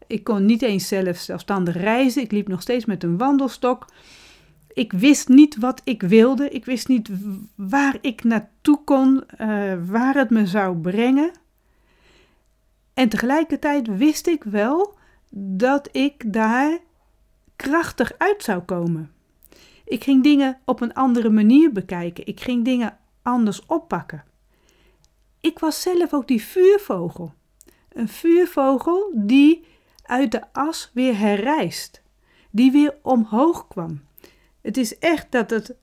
Ik 0.07 0.25
kon 0.25 0.45
niet 0.45 0.63
eens 0.63 0.89
zelf 0.89 1.17
zelfstandig 1.17 1.77
reizen. 1.77 2.23
Ik 2.23 2.33
liep 2.33 2.49
nog 2.49 2.63
steeds 2.63 2.85
met 2.85 3.03
een 3.03 3.19
wandelstok. 3.19 3.87
Ik 4.73 4.93
wist 4.93 5.29
niet 5.29 5.57
wat 5.57 5.81
ik 5.85 6.03
wilde. 6.03 6.49
Ik 6.49 6.65
wist 6.65 6.89
niet 6.89 7.11
waar 7.55 7.99
ik 8.01 8.25
naartoe 8.25 8.85
kon, 8.85 9.25
uh, 9.41 9.75
waar 9.87 10.15
het 10.15 10.31
me 10.31 10.47
zou 10.47 10.77
brengen. 10.77 11.31
En 12.95 13.09
tegelijkertijd 13.09 13.97
wist 13.97 14.27
ik 14.27 14.45
wel 14.45 14.99
dat 15.31 15.89
ik 15.93 16.33
daar 16.33 16.79
krachtig 17.57 18.13
uit 18.19 18.43
zou 18.43 18.61
komen. 18.61 19.13
Ik 19.85 20.05
ging 20.05 20.23
dingen 20.23 20.59
op 20.65 20.81
een 20.81 20.95
andere 20.95 21.31
manier 21.31 21.73
bekijken. 21.73 22.27
Ik 22.27 22.41
ging 22.41 22.65
dingen 22.65 22.99
anders 23.23 23.67
oppakken. 23.67 24.25
Ik 25.41 25.59
was 25.59 25.83
zelf 25.83 26.15
ook 26.15 26.29
die 26.29 26.43
vuurvogel. 26.43 27.33
Een 27.89 28.09
vuurvogel 28.09 29.13
die 29.15 29.65
uit 30.03 30.33
de 30.33 30.53
as 30.53 30.91
weer 30.95 31.19
herrijst, 31.19 32.03
die 32.51 32.73
weer 32.73 32.95
omhoog 33.03 33.69
kwam. 33.69 34.01
Het 34.63 34.77
is 34.77 34.99
echt 34.99 35.33
dat 35.33 35.51
het 35.51 35.75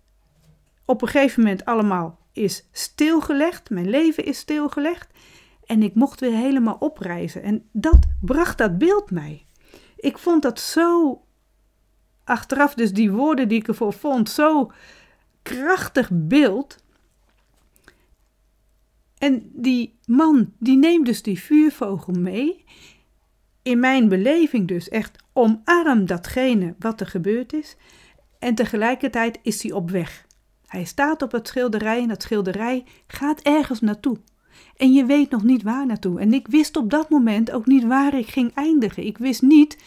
op 0.85 1.01
een 1.01 1.07
gegeven 1.07 1.43
moment 1.43 1.65
allemaal 1.65 2.19
is 2.31 2.67
stilgelegd. 2.71 3.69
Mijn 3.69 3.89
leven 3.89 4.25
is 4.25 4.37
stilgelegd. 4.37 5.13
En 5.65 5.83
ik 5.83 5.95
mocht 5.95 6.19
weer 6.19 6.35
helemaal 6.35 6.77
opreizen. 6.79 7.43
En 7.43 7.65
dat 7.71 7.99
bracht 8.21 8.57
dat 8.57 8.77
beeld 8.77 9.11
mij. 9.11 9.45
Ik 9.95 10.17
vond 10.17 10.41
dat 10.41 10.59
zo 10.59 11.21
achteraf, 12.23 12.73
dus 12.73 12.93
die 12.93 13.11
woorden 13.11 13.47
die 13.47 13.59
ik 13.59 13.67
ervoor 13.67 13.93
vond, 13.93 14.29
zo 14.29 14.71
krachtig 15.41 16.09
beeld. 16.13 16.77
En 19.17 19.49
die 19.53 19.97
man, 20.05 20.53
die 20.57 20.77
neemt 20.77 21.05
dus 21.05 21.21
die 21.21 21.39
vuurvogel 21.39 22.13
mee. 22.13 22.65
In 23.61 23.79
mijn 23.79 24.07
beleving 24.07 24.67
dus 24.67 24.89
echt 24.89 25.23
omarm 25.33 26.05
datgene 26.05 26.75
wat 26.79 27.01
er 27.01 27.07
gebeurd 27.07 27.53
is. 27.53 27.75
En 28.39 28.55
tegelijkertijd 28.55 29.39
is 29.41 29.63
hij 29.63 29.71
op 29.71 29.89
weg. 29.89 30.25
Hij 30.67 30.83
staat 30.83 31.21
op 31.21 31.31
het 31.31 31.47
schilderij 31.47 32.01
en 32.01 32.07
dat 32.07 32.21
schilderij 32.21 32.85
gaat 33.07 33.41
ergens 33.41 33.79
naartoe. 33.79 34.17
En 34.77 34.93
je 34.93 35.05
weet 35.05 35.29
nog 35.29 35.43
niet 35.43 35.63
waar 35.63 35.85
naartoe. 35.85 36.19
En 36.19 36.33
ik 36.33 36.47
wist 36.47 36.77
op 36.77 36.89
dat 36.89 37.09
moment 37.09 37.51
ook 37.51 37.65
niet 37.65 37.83
waar 37.83 38.13
ik 38.13 38.27
ging 38.27 38.53
eindigen. 38.53 39.05
Ik 39.05 39.17
wist 39.17 39.41
niet 39.41 39.77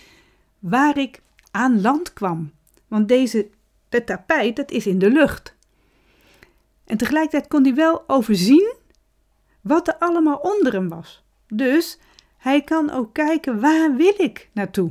waar 0.58 0.98
ik 0.98 1.22
aan 1.50 1.80
land 1.80 2.12
kwam. 2.12 2.52
Want 2.88 3.08
deze, 3.08 3.48
het 3.88 4.06
tapijt, 4.06 4.56
dat 4.56 4.70
is 4.70 4.86
in 4.86 4.98
de 4.98 5.10
lucht. 5.10 5.54
En 6.84 6.96
tegelijkertijd 6.96 7.48
kon 7.48 7.62
hij 7.62 7.74
wel 7.74 8.08
overzien 8.08 8.74
wat 9.60 9.88
er 9.88 9.96
allemaal 9.98 10.36
onder 10.36 10.72
hem 10.72 10.88
was. 10.88 11.22
Dus 11.48 11.98
hij 12.36 12.62
kan 12.62 12.90
ook 12.90 13.12
kijken 13.12 13.60
waar 13.60 13.96
wil 13.96 14.14
ik 14.16 14.50
naartoe. 14.52 14.90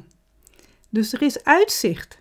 Dus 0.90 1.14
er 1.14 1.22
is 1.22 1.44
uitzicht. 1.44 2.20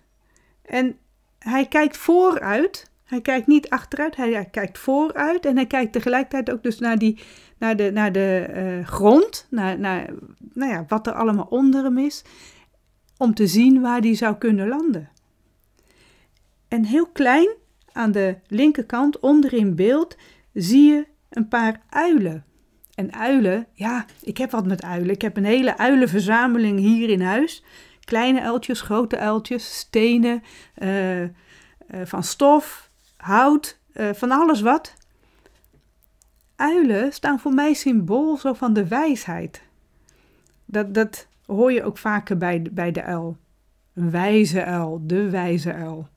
En 0.61 0.97
hij 1.39 1.65
kijkt 1.65 1.97
vooruit. 1.97 2.91
Hij 3.03 3.21
kijkt 3.21 3.47
niet 3.47 3.69
achteruit, 3.69 4.15
hij, 4.15 4.47
kijkt 4.51 4.77
vooruit. 4.77 5.45
En 5.45 5.55
hij 5.55 5.65
kijkt 5.65 5.93
tegelijkertijd 5.93 6.51
ook 6.51 6.63
dus 6.63 6.79
naar, 6.79 6.97
die, 6.97 7.19
naar 7.57 7.75
de, 7.75 7.91
naar 7.91 8.11
de 8.11 8.47
uh, 8.55 8.87
grond, 8.87 9.47
naar, 9.49 9.79
naar 9.79 10.09
nou 10.53 10.71
ja, 10.71 10.85
wat 10.87 11.07
er 11.07 11.13
allemaal 11.13 11.47
onder 11.49 11.83
hem 11.83 11.97
is 11.97 12.23
om 13.17 13.33
te 13.33 13.47
zien 13.47 13.81
waar 13.81 14.01
die 14.01 14.15
zou 14.15 14.35
kunnen 14.35 14.67
landen. 14.67 15.09
En 16.67 16.85
heel 16.85 17.07
klein 17.07 17.49
aan 17.91 18.11
de 18.11 18.35
linkerkant 18.47 19.19
onder 19.19 19.53
in 19.53 19.75
beeld 19.75 20.15
zie 20.53 20.91
je 20.91 21.07
een 21.29 21.47
paar 21.47 21.81
uilen. 21.89 22.45
En 22.95 23.13
uilen, 23.13 23.67
ja, 23.73 24.05
ik 24.21 24.37
heb 24.37 24.51
wat 24.51 24.65
met 24.65 24.83
uilen. 24.83 25.09
Ik 25.09 25.21
heb 25.21 25.37
een 25.37 25.45
hele 25.45 25.77
uilenverzameling 25.77 26.79
hier 26.79 27.09
in 27.09 27.21
huis. 27.21 27.63
Kleine 28.09 28.41
uiltjes, 28.41 28.81
grote 28.81 29.17
uiltjes, 29.17 29.77
stenen, 29.77 30.43
uh, 30.77 31.21
uh, 31.21 31.29
van 32.03 32.23
stof, 32.23 32.89
hout, 33.17 33.79
uh, 33.93 34.13
van 34.13 34.31
alles 34.31 34.61
wat. 34.61 34.93
Uilen 36.55 37.13
staan 37.13 37.39
voor 37.39 37.53
mij 37.53 37.73
symbool 37.73 38.37
zo 38.37 38.53
van 38.53 38.73
de 38.73 38.87
wijsheid. 38.87 39.61
Dat, 40.65 40.93
dat, 40.93 41.27
hoor 41.45 41.71
je 41.71 41.83
ook 41.83 41.97
vaker 41.97 42.37
bij, 42.37 42.61
bij 42.71 42.91
de 42.91 43.03
uil. 43.03 43.37
Een 43.93 44.11
wijze 44.11 44.63
uil, 44.65 45.01
de 45.03 45.29
wijze 45.29 45.73
uil. 45.73 46.07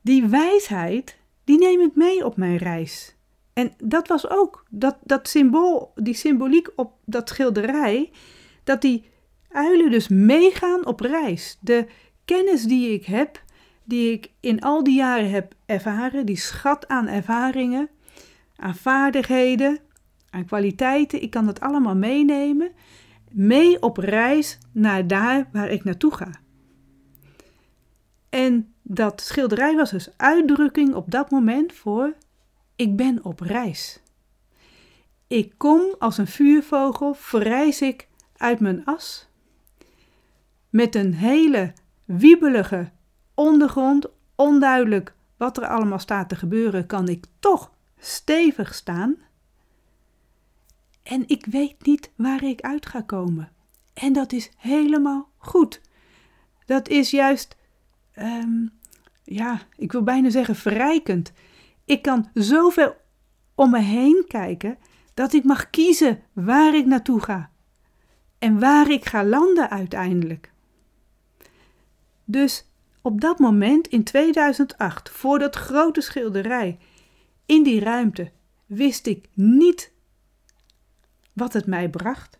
Die 0.00 0.26
wijsheid, 0.26 1.16
die 1.44 1.58
neem 1.58 1.80
ik 1.80 1.94
mee 1.94 2.24
op 2.24 2.36
mijn 2.36 2.56
reis. 2.56 3.16
En 3.52 3.72
dat 3.78 4.08
was 4.08 4.28
ook, 4.28 4.64
dat, 4.70 4.96
dat 5.02 5.28
symbool, 5.28 5.92
die 5.94 6.14
symboliek 6.14 6.70
op 6.76 6.92
dat 7.04 7.28
schilderij, 7.28 8.10
dat 8.64 8.80
die 8.80 9.12
uilen 9.54 9.90
dus 9.90 10.08
meegaan 10.08 10.86
op 10.86 11.00
reis. 11.00 11.58
De 11.60 11.86
kennis 12.24 12.62
die 12.62 12.92
ik 12.92 13.04
heb, 13.04 13.42
die 13.84 14.12
ik 14.12 14.30
in 14.40 14.60
al 14.60 14.84
die 14.84 14.96
jaren 14.96 15.30
heb 15.30 15.54
ervaren, 15.66 16.26
die 16.26 16.36
schat 16.36 16.88
aan 16.88 17.08
ervaringen, 17.08 17.88
aan 18.56 18.74
vaardigheden, 18.74 19.78
aan 20.30 20.44
kwaliteiten, 20.44 21.22
ik 21.22 21.30
kan 21.30 21.46
dat 21.46 21.60
allemaal 21.60 21.96
meenemen 21.96 22.72
mee 23.30 23.82
op 23.82 23.96
reis 23.96 24.58
naar 24.72 25.06
daar 25.06 25.48
waar 25.52 25.70
ik 25.70 25.84
naartoe 25.84 26.14
ga. 26.14 26.30
En 28.28 28.74
dat 28.82 29.20
schilderij 29.20 29.74
was 29.74 29.90
dus 29.90 30.08
uitdrukking 30.16 30.94
op 30.94 31.10
dat 31.10 31.30
moment 31.30 31.72
voor 31.72 32.14
ik 32.76 32.96
ben 32.96 33.24
op 33.24 33.40
reis. 33.40 34.00
Ik 35.26 35.54
kom 35.56 35.94
als 35.98 36.18
een 36.18 36.26
vuurvogel, 36.26 37.14
verrijs 37.14 37.82
ik 37.82 38.08
uit 38.36 38.60
mijn 38.60 38.84
as. 38.84 39.28
Met 40.74 40.94
een 40.94 41.14
hele 41.14 41.72
wiebelige 42.04 42.90
ondergrond, 43.34 44.06
onduidelijk 44.34 45.14
wat 45.36 45.56
er 45.56 45.66
allemaal 45.66 45.98
staat 45.98 46.28
te 46.28 46.36
gebeuren, 46.36 46.86
kan 46.86 47.08
ik 47.08 47.26
toch 47.38 47.72
stevig 47.98 48.74
staan 48.74 49.16
en 51.02 51.24
ik 51.26 51.46
weet 51.46 51.86
niet 51.86 52.10
waar 52.16 52.44
ik 52.44 52.60
uit 52.60 52.86
ga 52.86 53.00
komen. 53.00 53.52
En 53.92 54.12
dat 54.12 54.32
is 54.32 54.50
helemaal 54.56 55.28
goed. 55.36 55.80
Dat 56.66 56.88
is 56.88 57.10
juist, 57.10 57.56
um, 58.18 58.72
ja, 59.24 59.60
ik 59.76 59.92
wil 59.92 60.02
bijna 60.02 60.30
zeggen 60.30 60.56
verrijkend. 60.56 61.32
Ik 61.84 62.02
kan 62.02 62.28
zoveel 62.32 62.96
om 63.54 63.70
me 63.70 63.80
heen 63.80 64.24
kijken 64.28 64.78
dat 65.14 65.32
ik 65.32 65.44
mag 65.44 65.70
kiezen 65.70 66.22
waar 66.32 66.74
ik 66.74 66.86
naartoe 66.86 67.20
ga 67.20 67.50
en 68.38 68.60
waar 68.60 68.90
ik 68.90 69.04
ga 69.04 69.24
landen 69.24 69.70
uiteindelijk. 69.70 70.52
Dus 72.24 72.66
op 73.02 73.20
dat 73.20 73.38
moment 73.38 73.86
in 73.86 74.04
2008, 74.04 75.10
voor 75.10 75.38
dat 75.38 75.56
grote 75.56 76.00
schilderij, 76.00 76.78
in 77.46 77.62
die 77.62 77.80
ruimte, 77.80 78.30
wist 78.66 79.06
ik 79.06 79.28
niet 79.34 79.92
wat 81.32 81.52
het 81.52 81.66
mij 81.66 81.88
bracht. 81.88 82.38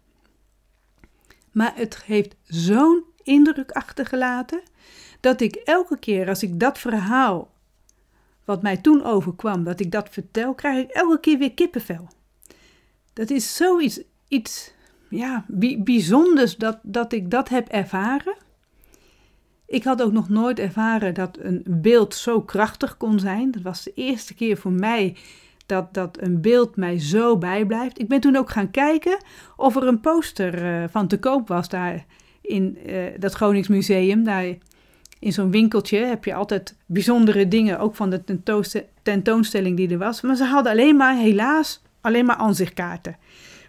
Maar 1.53 1.73
het 1.77 2.03
heeft 2.03 2.37
zo'n 2.43 3.05
indruk 3.23 3.71
achtergelaten 3.71 4.63
dat 5.21 5.41
ik 5.41 5.55
elke 5.55 5.99
keer 5.99 6.29
als 6.29 6.43
ik 6.43 6.61
dat 6.61 6.79
verhaal, 6.79 7.53
wat 8.45 8.63
mij 8.63 8.77
toen 8.77 9.05
overkwam, 9.05 9.65
dat 9.65 9.81
ik 9.81 9.91
dat 9.91 10.09
vertel, 10.11 10.55
krijg 10.55 10.85
ik 10.85 10.91
elke 10.91 11.21
keer 11.21 11.39
weer 11.39 11.55
kippenvel. 11.55 12.09
Dat 13.13 13.31
is 13.31 13.57
zoiets 13.57 14.01
iets, 14.29 14.73
ja, 15.11 15.45
bijzonders 15.79 16.57
dat, 16.57 16.79
dat 16.83 17.13
ik 17.13 17.31
dat 17.31 17.49
heb 17.49 17.69
ervaren. 17.69 18.37
Ik 19.67 19.85
had 19.85 20.03
ook 20.03 20.13
nog 20.13 20.29
nooit 20.29 20.59
ervaren 20.59 21.15
dat 21.15 21.39
een 21.41 21.63
beeld 21.67 22.15
zo 22.15 22.41
krachtig 22.41 22.97
kon 22.97 23.19
zijn. 23.19 23.51
Dat 23.51 23.63
was 23.63 23.83
de 23.83 23.93
eerste 23.95 24.35
keer 24.35 24.57
voor 24.57 24.73
mij 24.73 25.17
dat, 25.67 25.95
dat 25.95 26.19
een 26.21 26.41
beeld 26.41 26.77
mij 26.77 27.01
zo 27.01 27.39
bijblijft. 27.39 28.01
Ik 28.01 28.09
ben 28.09 28.21
toen 28.21 28.37
ook 28.37 28.51
gaan 28.51 28.71
kijken 28.71 29.19
of 29.57 29.77
er 29.77 29.87
een 29.87 30.01
poster 30.01 30.65
uh, 30.65 30.85
van 30.89 31.07
te 31.07 31.19
koop 31.19 31.49
was 31.49 31.69
daar 31.69 32.05
in 32.41 32.79
uh, 32.87 33.05
dat 33.19 33.35
Gronings 33.35 33.69
Museum. 33.69 34.25
Daar 34.25 34.45
in 35.19 35.33
zo'n 35.33 35.51
winkeltje 35.51 35.99
heb 35.99 36.25
je 36.25 36.35
altijd 36.35 36.77
bijzondere 36.87 37.49
dingen, 37.49 37.79
ook 37.79 37.95
van 37.95 38.11
de 38.11 38.23
tentoonstelling 39.03 39.77
die 39.77 39.89
er 39.89 39.99
was. 39.99 40.21
Maar 40.21 40.37
ze 40.37 40.45
hadden 40.45 40.73
alleen 40.73 40.97
maar, 40.97 41.17
helaas, 41.17 41.83
alleen 42.01 42.25
maar 42.25 42.37
aanzichtkaarten. 42.37 43.17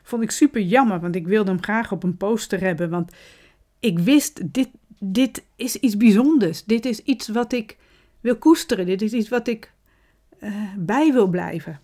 Vond 0.03 0.23
ik 0.23 0.31
super 0.31 0.61
jammer, 0.61 0.99
want 0.99 1.15
ik 1.15 1.27
wilde 1.27 1.49
hem 1.49 1.63
graag 1.63 1.91
op 1.91 2.03
een 2.03 2.17
poster 2.17 2.59
hebben. 2.59 2.89
Want 2.89 3.11
ik 3.79 3.99
wist, 3.99 4.53
dit, 4.53 4.69
dit 4.99 5.43
is 5.55 5.75
iets 5.75 5.97
bijzonders. 5.97 6.63
Dit 6.63 6.85
is 6.85 6.99
iets 6.99 7.27
wat 7.27 7.53
ik 7.53 7.77
wil 8.19 8.37
koesteren. 8.37 8.85
Dit 8.85 9.01
is 9.01 9.13
iets 9.13 9.29
wat 9.29 9.47
ik 9.47 9.71
uh, 10.39 10.53
bij 10.77 11.13
wil 11.13 11.27
blijven. 11.27 11.79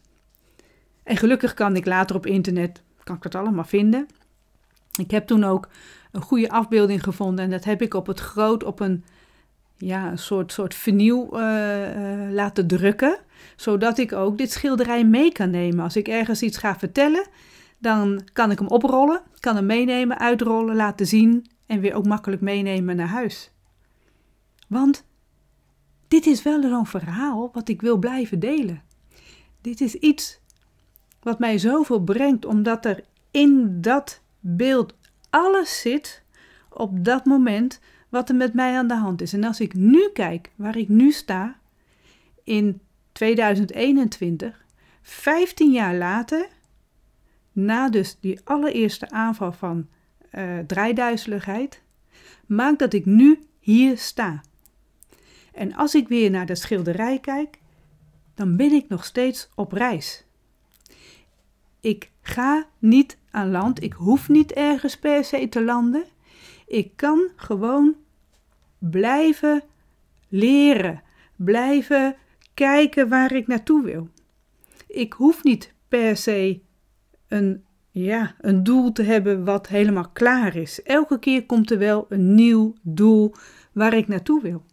En 1.04 1.18
gelukkig 1.18 1.54
kan 1.54 1.76
ik 1.76 1.86
later 1.86 2.16
op 2.16 2.26
internet, 2.26 2.82
kan 3.04 3.16
ik 3.16 3.22
dat 3.22 3.36
allemaal 3.36 3.64
vinden. 3.64 4.08
Ik 5.00 5.12
heb 5.12 5.28
toen 5.28 5.44
ook 5.44 5.68
een 6.12 6.22
goede 6.22 6.50
afbeelding 6.50 7.04
gevonden 7.04 7.46
en 7.46 7.52
dat 7.52 7.64
heb 7.64 7.82
ik 7.82 7.94
op 7.94 8.08
het 8.08 8.20
groot 8.20 8.64
op 8.64 8.80
een, 8.80 9.04
ja, 9.78 10.12
een 10.12 10.18
soort, 10.18 10.52
soort 10.52 10.76
vernieuw 10.76 11.30
uh, 11.34 11.42
uh, 11.42 12.32
laten 12.32 12.68
drukken. 12.68 13.18
Zodat 13.56 13.98
ik 13.98 14.14
ook 14.14 14.38
dit 14.38 14.52
schilderij 14.52 15.06
mee 15.06 15.32
kan 15.32 15.50
nemen. 15.50 15.84
Als 15.84 15.96
ik 15.96 16.08
ergens 16.08 16.42
iets 16.42 16.58
ga 16.58 16.80
vertellen, 16.80 17.28
dan 17.78 18.22
kan 18.34 18.52
ik 18.52 18.60
hem 18.60 18.68
oprollen, 18.68 19.22
kan 19.40 19.56
hem 19.56 19.66
meenemen, 19.66 20.20
uitrollen, 20.20 20.76
laten 20.76 21.06
zien 21.06 21.46
en 21.72 21.80
weer 21.80 21.94
ook 21.94 22.06
makkelijk 22.06 22.42
meenemen 22.42 22.96
naar 22.96 23.08
huis. 23.08 23.52
Want 24.68 25.06
dit 26.08 26.26
is 26.26 26.44
wel 26.44 26.62
zo'n 26.62 26.86
verhaal 26.86 27.50
wat 27.54 27.70
ik 27.70 27.82
wil 27.82 27.98
blijven 27.98 28.40
delen. 28.40 28.82
Dit 29.62 29.82
is 29.82 29.96
iets 29.96 30.40
wat 31.22 31.40
mij 31.40 31.58
zoveel 31.58 32.04
brengt, 32.04 32.46
omdat 32.46 32.86
er 32.86 33.04
in 33.32 33.82
dat 33.82 34.22
beeld 34.40 34.94
alles 35.30 35.82
zit 35.82 36.24
op 36.70 37.06
dat 37.06 37.26
moment 37.26 37.80
wat 38.10 38.30
er 38.30 38.36
met 38.36 38.54
mij 38.54 38.78
aan 38.78 38.88
de 38.88 38.96
hand 38.96 39.22
is. 39.22 39.34
En 39.34 39.44
als 39.44 39.60
ik 39.60 39.74
nu 39.74 40.10
kijk 40.14 40.52
waar 40.56 40.78
ik 40.78 40.90
nu 40.90 41.12
sta, 41.12 41.60
in 42.44 42.82
2021, 43.12 44.66
15 45.02 45.72
jaar 45.72 45.96
later, 45.96 46.48
na 47.52 47.90
dus 47.90 48.18
die 48.20 48.40
allereerste 48.44 49.10
aanval 49.10 49.52
van 49.52 49.88
uh, 50.32 50.60
draaiduizeligheid, 50.60 51.82
maakt 52.46 52.80
dat 52.80 52.94
ik 52.94 53.06
nu 53.06 53.40
hier 53.60 53.98
sta. 53.98 54.42
En 55.54 55.76
als 55.76 55.96
ik 55.96 56.08
weer 56.08 56.30
naar 56.30 56.46
de 56.46 56.56
schilderij 56.56 57.20
kijk, 57.20 57.60
dan 58.36 58.56
ben 58.56 58.72
ik 58.72 58.90
nog 58.90 59.06
steeds 59.06 59.50
op 59.56 59.72
reis. 59.72 60.26
Ik 61.80 62.12
ga 62.22 62.68
niet 62.80 63.18
aan 63.32 63.52
land, 63.52 63.84
ik 63.84 63.94
hoef 63.94 64.30
niet 64.30 64.52
ergens 64.52 64.98
per 64.98 65.24
se 65.24 65.50
te 65.50 65.64
landen. 65.64 66.04
Ik 66.68 66.92
kan 66.96 67.30
gewoon 67.36 67.96
blijven 68.78 69.64
leren, 70.30 71.02
blijven 71.36 72.16
kijken 72.54 73.10
waar 73.10 73.34
ik 73.34 73.48
naartoe 73.48 73.84
wil. 73.84 74.10
Ik 74.88 75.14
hoef 75.14 75.44
niet 75.44 75.74
per 75.88 76.18
se 76.18 76.62
een, 77.28 77.66
ja, 77.92 78.36
een 78.42 78.64
doel 78.64 78.92
te 78.92 79.04
hebben 79.04 79.46
wat 79.46 79.68
helemaal 79.68 80.10
klaar 80.10 80.56
is. 80.56 80.84
Elke 80.84 81.20
keer 81.20 81.46
komt 81.46 81.72
er 81.72 81.78
wel 81.78 82.06
een 82.10 82.36
nieuw 82.36 82.76
doel 82.82 83.34
waar 83.72 83.94
ik 83.94 84.08
naartoe 84.08 84.42
wil. 84.42 84.64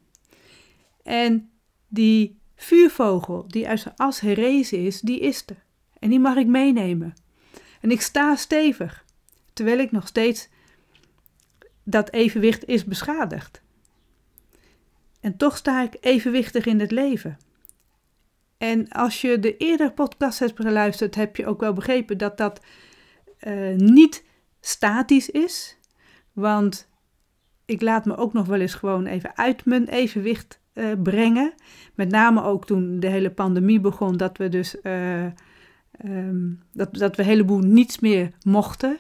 En 1.03 1.51
die 1.89 2.39
vuurvogel 2.57 3.45
die 3.49 3.69
uit 3.69 3.81
zijn 3.81 3.97
as 3.97 4.21
herrezen 4.21 4.85
is, 4.85 5.01
die 5.01 5.21
is 5.21 5.43
er. 5.47 5.63
En 5.99 6.11
die 6.11 6.21
mag 6.21 6.37
ik 6.37 6.47
meenemen. 6.47 7.15
En 7.81 7.91
ik 7.91 8.01
sta 8.01 8.37
stevig, 8.37 9.05
terwijl 9.53 9.79
ik 9.79 9.91
nog 9.91 10.07
steeds 10.07 10.49
dat 11.85 12.13
evenwicht 12.13 12.65
is 12.65 12.85
beschadigd. 12.85 13.63
En 15.21 15.37
toch 15.37 15.57
sta 15.57 15.83
ik 15.83 15.97
evenwichtig 16.01 16.67
in 16.67 16.81
het 16.81 16.91
leven. 16.91 17.39
En 18.59 18.89
als 18.89 19.21
je 19.21 19.39
de 19.39 19.57
eerdere 19.57 19.93
podcast 19.93 20.39
hebt 20.39 20.61
geluisterd, 20.61 21.15
heb 21.15 21.37
je 21.37 21.47
ook 21.47 21.61
wel 21.61 21.73
begrepen 21.73 22.19
dat 22.19 22.39
dat 22.39 22.61
uh, 23.47 23.77
niet 23.77 24.25
statisch 24.61 25.31
is. 25.31 25.79
Want 26.33 26.89
ik 27.65 27.83
laat 27.83 28.05
me 28.05 28.17
ook 28.17 28.33
nog 28.33 28.47
wel 28.47 28.61
eens 28.61 28.75
gewoon 28.75 29.07
even 29.07 29.37
uit 29.37 29.65
mijn 29.65 29.89
evenwicht 29.89 30.61
uh, 30.75 30.87
brengen. 31.03 31.55
Met 31.95 32.11
name 32.11 32.43
ook 32.43 32.67
toen 32.67 33.01
de 33.01 33.09
hele 33.09 33.31
pandemie 33.31 33.81
begon, 33.81 34.17
dat 34.17 34.39
we 34.39 34.49
dus 34.49 34.77
uh, 34.83 35.25
um, 36.05 36.63
dat, 36.73 36.95
dat 36.95 37.17
we 37.17 37.23
een 37.23 37.29
heleboel 37.29 37.59
niets 37.59 37.99
meer 37.99 38.31
mochten. 38.43 38.97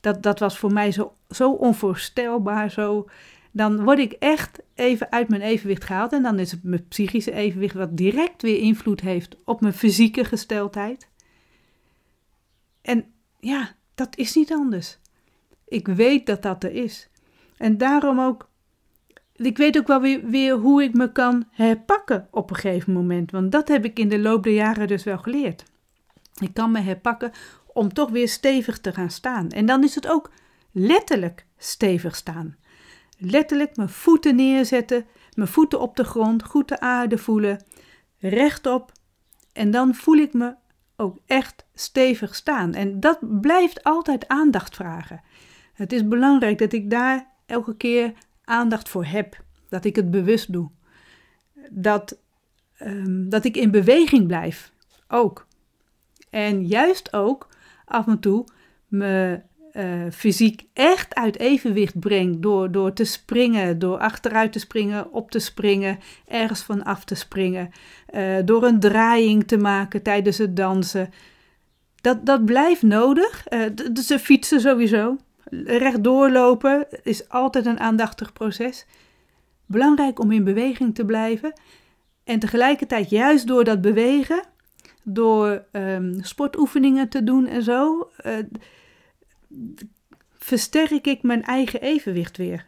Dat, 0.00 0.22
dat 0.22 0.38
was 0.38 0.58
voor 0.58 0.72
mij 0.72 0.92
zo, 0.92 1.12
zo 1.28 1.52
onvoorstelbaar. 1.52 2.70
Zo, 2.70 3.08
dan 3.50 3.84
word 3.84 3.98
ik 3.98 4.12
echt 4.12 4.60
even 4.74 5.12
uit 5.12 5.28
mijn 5.28 5.42
evenwicht 5.42 5.84
gehaald. 5.84 6.12
En 6.12 6.22
dan 6.22 6.38
is 6.38 6.50
het 6.50 6.62
mijn 6.62 6.88
psychische 6.88 7.32
evenwicht 7.32 7.74
wat 7.74 7.96
direct 7.96 8.42
weer 8.42 8.58
invloed 8.58 9.00
heeft 9.00 9.36
op 9.44 9.60
mijn 9.60 9.74
fysieke 9.74 10.24
gesteldheid. 10.24 11.08
En 12.82 13.04
ja, 13.40 13.74
dat 14.00 14.16
is 14.16 14.34
niet 14.34 14.52
anders. 14.52 14.98
Ik 15.68 15.88
weet 15.88 16.26
dat 16.26 16.42
dat 16.42 16.64
er 16.64 16.72
is. 16.72 17.08
En 17.56 17.78
daarom 17.78 18.20
ook, 18.20 18.48
ik 19.34 19.56
weet 19.56 19.78
ook 19.78 19.86
wel 19.86 20.00
weer, 20.00 20.26
weer 20.26 20.54
hoe 20.54 20.82
ik 20.82 20.94
me 20.94 21.12
kan 21.12 21.44
herpakken 21.50 22.28
op 22.30 22.50
een 22.50 22.56
gegeven 22.56 22.92
moment. 22.92 23.30
Want 23.30 23.52
dat 23.52 23.68
heb 23.68 23.84
ik 23.84 23.98
in 23.98 24.08
de 24.08 24.18
loop 24.18 24.42
der 24.42 24.52
jaren 24.52 24.88
dus 24.88 25.04
wel 25.04 25.18
geleerd. 25.18 25.64
Ik 26.38 26.54
kan 26.54 26.70
me 26.70 26.80
herpakken 26.80 27.32
om 27.72 27.92
toch 27.92 28.10
weer 28.10 28.28
stevig 28.28 28.80
te 28.80 28.92
gaan 28.92 29.10
staan. 29.10 29.50
En 29.50 29.66
dan 29.66 29.84
is 29.84 29.94
het 29.94 30.08
ook 30.08 30.30
letterlijk 30.72 31.46
stevig 31.56 32.16
staan. 32.16 32.56
Letterlijk 33.18 33.76
mijn 33.76 33.88
voeten 33.88 34.36
neerzetten, 34.36 35.06
mijn 35.34 35.48
voeten 35.48 35.80
op 35.80 35.96
de 35.96 36.04
grond, 36.04 36.44
goed 36.44 36.68
de 36.68 36.80
aarde 36.80 37.18
voelen, 37.18 37.64
rechtop. 38.18 38.92
En 39.52 39.70
dan 39.70 39.94
voel 39.94 40.16
ik 40.16 40.32
me 40.32 40.54
ook 40.96 41.18
echt 41.26 41.64
stevig 41.80 42.34
staan. 42.34 42.74
En 42.74 43.00
dat 43.00 43.40
blijft 43.40 43.84
altijd 43.84 44.28
aandacht 44.28 44.76
vragen. 44.76 45.20
Het 45.72 45.92
is 45.92 46.08
belangrijk 46.08 46.58
dat 46.58 46.72
ik 46.72 46.90
daar 46.90 47.26
elke 47.46 47.76
keer 47.76 48.12
aandacht 48.44 48.88
voor 48.88 49.04
heb. 49.04 49.42
Dat 49.68 49.84
ik 49.84 49.96
het 49.96 50.10
bewust 50.10 50.52
doe. 50.52 50.70
Dat, 51.70 52.18
um, 52.82 53.28
dat 53.28 53.44
ik 53.44 53.56
in 53.56 53.70
beweging 53.70 54.26
blijf. 54.26 54.72
Ook. 55.08 55.46
En 56.30 56.66
juist 56.66 57.12
ook 57.12 57.48
af 57.84 58.06
en 58.06 58.20
toe 58.20 58.44
me 58.88 59.40
uh, 59.72 60.10
fysiek 60.12 60.62
echt 60.72 61.14
uit 61.14 61.38
evenwicht 61.38 62.00
breng 62.00 62.42
door, 62.42 62.72
door 62.72 62.92
te 62.92 63.04
springen, 63.04 63.78
door 63.78 63.98
achteruit 63.98 64.52
te 64.52 64.58
springen, 64.58 65.12
op 65.12 65.30
te 65.30 65.38
springen, 65.38 65.98
ergens 66.26 66.62
van 66.62 66.82
af 66.82 67.04
te 67.04 67.14
springen, 67.14 67.70
uh, 68.14 68.36
door 68.44 68.64
een 68.64 68.80
draaiing 68.80 69.46
te 69.46 69.56
maken 69.56 70.02
tijdens 70.02 70.38
het 70.38 70.56
dansen. 70.56 71.10
Dat, 72.00 72.26
dat 72.26 72.44
blijft 72.44 72.82
nodig. 72.82 73.46
Uh, 73.50 73.62
ze 74.02 74.18
fietsen 74.18 74.60
sowieso. 74.60 75.16
Rechtdoor 75.64 76.30
lopen 76.30 76.86
is 77.02 77.28
altijd 77.28 77.66
een 77.66 77.80
aandachtig 77.80 78.32
proces. 78.32 78.86
Belangrijk 79.66 80.18
om 80.18 80.32
in 80.32 80.44
beweging 80.44 80.94
te 80.94 81.04
blijven. 81.04 81.52
En 82.24 82.38
tegelijkertijd, 82.38 83.10
juist 83.10 83.46
door 83.46 83.64
dat 83.64 83.80
bewegen, 83.80 84.42
door 85.02 85.64
um, 85.72 86.22
sportoefeningen 86.22 87.08
te 87.08 87.24
doen 87.24 87.46
en 87.46 87.62
zo, 87.62 88.10
uh, 88.26 88.32
versterk 90.38 91.06
ik 91.06 91.22
mijn 91.22 91.42
eigen 91.42 91.80
evenwicht 91.80 92.36
weer. 92.36 92.66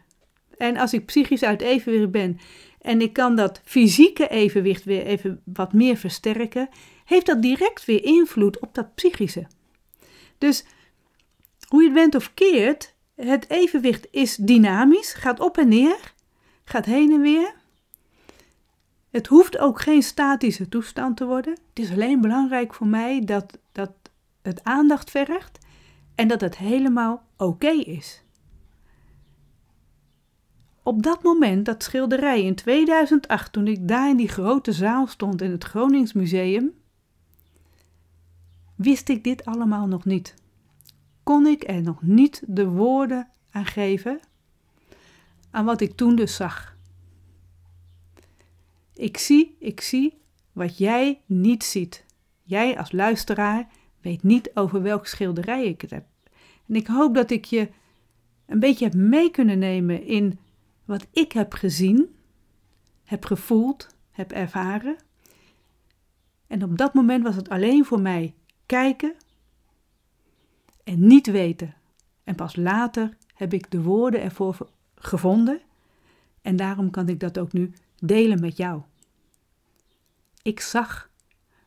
En 0.57 0.77
als 0.77 0.93
ik 0.93 1.05
psychisch 1.05 1.43
uit 1.43 1.61
evenwicht 1.61 2.11
ben 2.11 2.39
en 2.81 3.01
ik 3.01 3.13
kan 3.13 3.35
dat 3.35 3.61
fysieke 3.63 4.27
evenwicht 4.27 4.83
weer 4.83 5.05
even 5.05 5.41
wat 5.45 5.73
meer 5.73 5.97
versterken, 5.97 6.69
heeft 7.13 7.25
dat 7.25 7.41
direct 7.41 7.85
weer 7.85 8.03
invloed 8.03 8.59
op 8.59 8.75
dat 8.75 8.95
psychische. 8.95 9.47
Dus 10.37 10.65
hoe 11.67 11.81
je 11.81 11.87
het 11.87 11.97
bent 11.97 12.15
of 12.15 12.33
keert, 12.33 12.95
het 13.15 13.49
evenwicht 13.49 14.07
is 14.11 14.35
dynamisch, 14.35 15.13
gaat 15.13 15.39
op 15.39 15.57
en 15.57 15.67
neer, 15.67 16.13
gaat 16.63 16.85
heen 16.85 17.11
en 17.11 17.21
weer. 17.21 17.53
Het 19.09 19.27
hoeft 19.27 19.57
ook 19.57 19.81
geen 19.81 20.03
statische 20.03 20.69
toestand 20.69 21.17
te 21.17 21.25
worden. 21.25 21.53
Het 21.53 21.83
is 21.83 21.91
alleen 21.91 22.21
belangrijk 22.21 22.73
voor 22.73 22.87
mij 22.87 23.21
dat, 23.25 23.57
dat 23.71 23.91
het 24.41 24.63
aandacht 24.63 25.09
vergt 25.09 25.57
en 26.15 26.27
dat 26.27 26.41
het 26.41 26.57
helemaal 26.57 27.23
oké 27.37 27.69
is. 27.71 28.23
Op 30.83 31.03
dat 31.03 31.23
moment, 31.23 31.65
dat 31.65 31.83
schilderij 31.83 32.43
in 32.43 32.55
2008, 32.55 33.51
toen 33.51 33.67
ik 33.67 33.87
daar 33.87 34.09
in 34.09 34.17
die 34.17 34.27
grote 34.27 34.71
zaal 34.71 35.07
stond 35.07 35.41
in 35.41 35.51
het 35.51 35.63
Gronings 35.63 36.13
Museum, 36.13 36.73
wist 38.83 39.09
ik 39.09 39.23
dit 39.23 39.45
allemaal 39.45 39.87
nog 39.87 40.05
niet. 40.05 40.33
Kon 41.23 41.47
ik 41.47 41.67
er 41.67 41.81
nog 41.81 42.01
niet 42.01 42.43
de 42.47 42.67
woorden 42.67 43.27
aan 43.51 43.65
geven 43.65 44.19
aan 45.51 45.65
wat 45.65 45.81
ik 45.81 45.95
toen 45.95 46.15
dus 46.15 46.35
zag. 46.35 46.77
Ik 48.93 49.17
zie, 49.17 49.55
ik 49.59 49.81
zie 49.81 50.17
wat 50.51 50.77
jij 50.77 51.21
niet 51.25 51.63
ziet. 51.63 52.05
Jij 52.43 52.77
als 52.77 52.91
luisteraar 52.91 53.67
weet 54.01 54.23
niet 54.23 54.51
over 54.53 54.81
welk 54.81 55.07
schilderij 55.07 55.65
ik 55.65 55.81
het 55.81 55.89
heb. 55.89 56.05
En 56.67 56.75
ik 56.75 56.87
hoop 56.87 57.15
dat 57.15 57.31
ik 57.31 57.45
je 57.45 57.69
een 58.45 58.59
beetje 58.59 58.85
heb 58.85 58.93
mee 58.93 59.31
kunnen 59.31 59.59
nemen 59.59 60.05
in 60.05 60.39
wat 60.85 61.07
ik 61.11 61.31
heb 61.31 61.53
gezien, 61.53 62.15
heb 63.03 63.25
gevoeld, 63.25 63.87
heb 64.11 64.31
ervaren. 64.31 64.95
En 66.47 66.63
op 66.63 66.77
dat 66.77 66.93
moment 66.93 67.23
was 67.23 67.35
het 67.35 67.49
alleen 67.49 67.85
voor 67.85 68.01
mij 68.01 68.33
kijken 68.73 69.15
en 70.83 71.07
niet 71.07 71.27
weten. 71.27 71.73
En 72.23 72.35
pas 72.35 72.55
later 72.55 73.17
heb 73.33 73.53
ik 73.53 73.71
de 73.71 73.81
woorden 73.81 74.21
ervoor 74.21 74.69
gevonden. 74.95 75.61
En 76.41 76.55
daarom 76.55 76.89
kan 76.89 77.09
ik 77.09 77.19
dat 77.19 77.39
ook 77.39 77.53
nu 77.53 77.73
delen 77.99 78.39
met 78.39 78.57
jou. 78.57 78.81
Ik 80.41 80.59
zag 80.59 81.09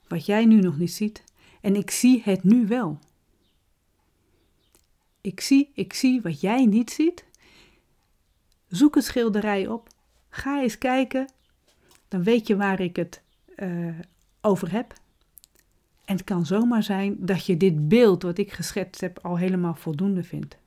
wat 0.09 0.27
jij 0.27 0.45
nu 0.45 0.61
nog 0.61 0.79
niet 0.79 0.92
ziet 0.92 1.25
En 1.61 1.77
ik 1.77 1.90
zie 1.90 2.23
het 2.25 2.45
nu 2.45 2.66
wel. 2.66 2.99
Ik 5.21 5.40
zie, 5.40 5.71
ik 5.75 5.92
zie 5.92 6.21
wat 6.21 6.40
jij 6.40 6.64
niet 6.64 6.90
ziet. 6.90 7.25
Zoek 8.69 8.97
een 8.97 9.03
schilderij 9.03 9.66
op. 9.66 9.88
Ga 10.29 10.62
eens 10.62 10.79
kijken. 10.79 11.33
Dan 12.09 12.23
weet 12.23 12.47
je 12.47 12.57
waar 12.57 12.81
ik 12.81 12.97
het 12.97 13.23
uh, 13.57 13.99
over 14.40 14.73
heb. 14.73 15.05
En 16.07 16.16
het 16.16 16.25
kan 16.25 16.47
zomaar 16.47 16.83
zijn 16.83 17.16
dat 17.19 17.47
je 17.47 17.57
dit 17.57 17.88
beeld 17.88 18.23
wat 18.23 18.38
ik 18.38 18.53
geschetst 18.53 19.01
heb 19.01 19.19
al 19.23 19.38
helemaal 19.38 19.75
voldoende 19.75 20.23
vindt. 20.23 20.59